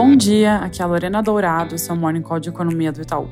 [0.00, 3.28] Bom dia, aqui é a Lorena Dourado, esse é Morning Call de Economia do Itaú.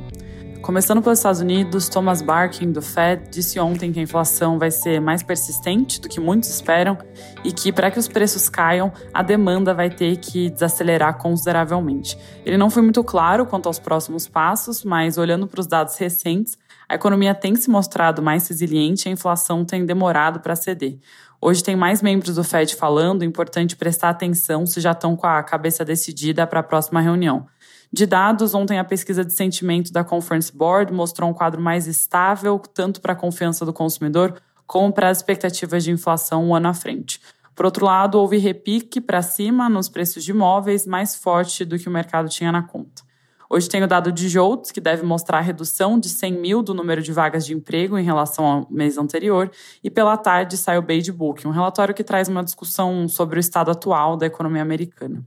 [0.60, 5.00] Começando pelos Estados Unidos, Thomas Barkin, do Fed, disse ontem que a inflação vai ser
[5.00, 6.98] mais persistente do que muitos esperam
[7.44, 12.18] e que, para que os preços caiam, a demanda vai ter que desacelerar consideravelmente.
[12.44, 16.58] Ele não foi muito claro quanto aos próximos passos, mas olhando para os dados recentes,
[16.88, 20.98] a economia tem se mostrado mais resiliente e a inflação tem demorado para ceder.
[21.40, 25.42] Hoje tem mais membros do Fed falando, importante prestar atenção se já estão com a
[25.42, 27.46] cabeça decidida para a próxima reunião.
[27.92, 32.58] De dados, ontem a pesquisa de sentimento da Conference Board mostrou um quadro mais estável,
[32.58, 36.74] tanto para a confiança do consumidor como para as expectativas de inflação um ano à
[36.74, 37.20] frente.
[37.54, 41.88] Por outro lado, houve repique para cima nos preços de imóveis, mais forte do que
[41.88, 43.05] o mercado tinha na conta.
[43.48, 46.74] Hoje tem o dado de JOLTS, que deve mostrar a redução de 100 mil do
[46.74, 49.50] número de vagas de emprego em relação ao mês anterior,
[49.82, 53.40] e pela tarde sai o Beige Book, um relatório que traz uma discussão sobre o
[53.40, 55.24] estado atual da economia americana.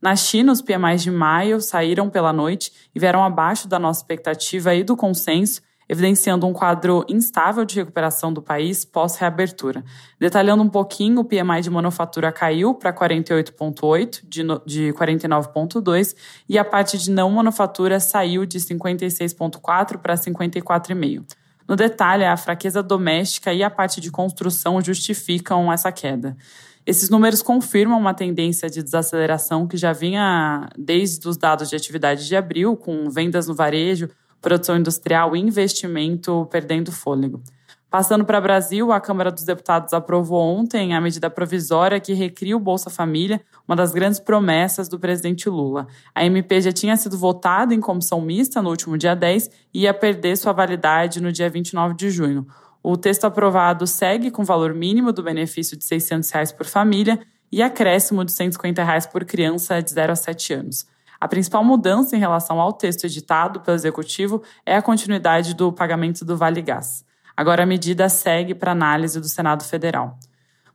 [0.00, 4.74] Na China, os PMIs de maio saíram pela noite e vieram abaixo da nossa expectativa
[4.74, 5.62] e do consenso,
[5.92, 9.84] evidenciando um quadro instável de recuperação do país pós-reabertura.
[10.18, 16.16] Detalhando um pouquinho, o PMI de manufatura caiu para 48,8 de, de 49,2
[16.48, 21.24] e a parte de não manufatura saiu de 56,4 para 54,5.
[21.68, 26.34] No detalhe, a fraqueza doméstica e a parte de construção justificam essa queda.
[26.86, 32.26] Esses números confirmam uma tendência de desaceleração que já vinha desde os dados de atividade
[32.26, 34.08] de abril, com vendas no varejo,
[34.42, 37.40] produção industrial e investimento perdendo fôlego.
[37.92, 42.56] Passando para o Brasil, a Câmara dos Deputados aprovou ontem a medida provisória que recria
[42.56, 45.86] o Bolsa Família, uma das grandes promessas do presidente Lula.
[46.14, 49.92] A MP já tinha sido votada em comissão mista no último dia 10 e ia
[49.92, 52.46] perder sua validade no dia 29 de junho.
[52.82, 57.20] O texto aprovado segue com valor mínimo do benefício de 600 reais por família
[57.52, 60.86] e acréscimo de 150 reais por criança de 0 a 7 anos.
[61.22, 66.24] A principal mudança em relação ao texto editado pelo Executivo é a continuidade do pagamento
[66.24, 67.04] do Vale Gás.
[67.36, 70.18] Agora a medida segue para análise do Senado Federal.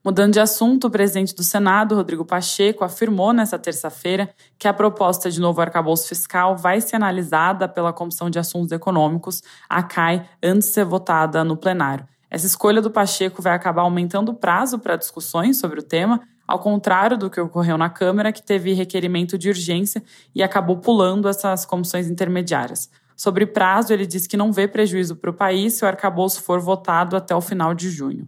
[0.01, 5.29] Mudando de assunto, o presidente do Senado, Rodrigo Pacheco, afirmou nesta terça-feira que a proposta
[5.29, 10.69] de novo arcabouço fiscal vai ser analisada pela Comissão de Assuntos Econômicos, a CAI, antes
[10.69, 12.07] de ser votada no plenário.
[12.31, 16.59] Essa escolha do Pacheco vai acabar aumentando o prazo para discussões sobre o tema, ao
[16.59, 20.01] contrário do que ocorreu na Câmara, que teve requerimento de urgência
[20.33, 22.89] e acabou pulando essas comissões intermediárias.
[23.15, 26.59] Sobre prazo, ele diz que não vê prejuízo para o país se o arcabouço for
[26.59, 28.27] votado até o final de junho.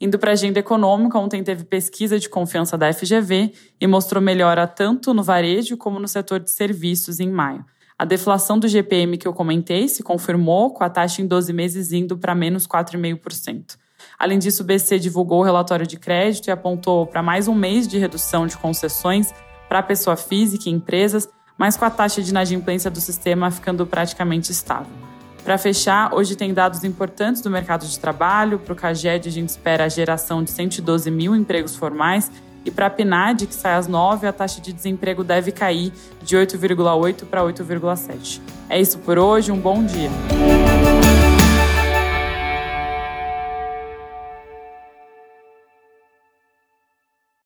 [0.00, 4.66] Indo para a agenda econômica, ontem teve pesquisa de confiança da FGV e mostrou melhora
[4.66, 7.64] tanto no varejo como no setor de serviços em maio.
[7.98, 11.90] A deflação do GPM que eu comentei se confirmou, com a taxa em 12 meses
[11.90, 13.76] indo para menos 4,5%.
[14.18, 17.86] Além disso, o BC divulgou o relatório de crédito e apontou para mais um mês
[17.86, 19.32] de redução de concessões
[19.68, 24.50] para pessoa física e empresas, mas com a taxa de inadimplência do sistema ficando praticamente
[24.50, 24.92] estável.
[25.44, 28.58] Para fechar, hoje tem dados importantes do mercado de trabalho.
[28.58, 32.30] Para o CAGED, a gente espera a geração de 112 mil empregos formais.
[32.64, 35.90] E para a PNAD, que sai às 9, a taxa de desemprego deve cair
[36.22, 38.42] de 8,8 para 8,7.
[38.68, 40.10] É isso por hoje, um bom dia.